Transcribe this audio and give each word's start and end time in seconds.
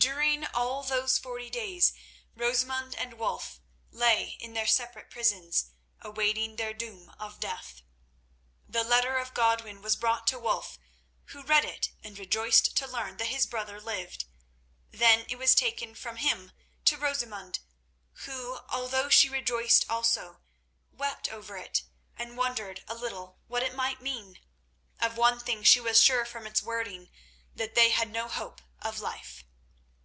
During 0.00 0.46
all 0.46 0.82
those 0.84 1.18
forty 1.18 1.50
days 1.50 1.92
Rosamund 2.34 2.94
and 2.94 3.14
Wulf 3.14 3.60
lay 3.90 4.36
in 4.40 4.52
their 4.54 4.66
separate 4.66 5.10
prisons, 5.10 5.70
awaiting 6.00 6.56
their 6.56 6.72
doom 6.72 7.10
of 7.18 7.40
death. 7.40 7.82
The 8.68 8.84
letter 8.84 9.16
of 9.18 9.34
Godwin 9.34 9.82
was 9.82 9.96
brought 9.96 10.26
to 10.28 10.38
Wulf, 10.38 10.78
who 11.26 11.42
read 11.42 11.64
it 11.64 11.90
and 12.04 12.18
rejoiced 12.18 12.76
to 12.76 12.86
learn 12.86 13.16
that 13.18 13.26
his 13.28 13.46
brother 13.46 13.80
lived. 13.80 14.24
Then 14.90 15.26
it 15.28 15.36
was 15.36 15.54
taken 15.54 15.94
from 15.94 16.16
him 16.16 16.52
to 16.86 16.96
Rosamund, 16.96 17.58
who, 18.24 18.60
although 18.68 19.08
she 19.08 19.28
rejoiced 19.28 19.84
also, 19.90 20.40
wept 20.90 21.28
over 21.30 21.56
it, 21.56 21.82
and 22.16 22.36
wondered 22.36 22.82
a 22.88 22.94
little 22.94 23.40
what 23.46 23.62
it 23.62 23.74
might 23.74 24.00
mean. 24.00 24.38
Of 25.00 25.16
one 25.16 25.38
thing 25.40 25.62
she 25.64 25.80
was 25.80 26.02
sure 26.02 26.24
from 26.24 26.46
its 26.46 26.62
wording—that 26.62 27.74
they 27.74 27.90
had 27.90 28.10
no 28.10 28.28
hope 28.28 28.60
of 28.80 29.00
life. 29.00 29.44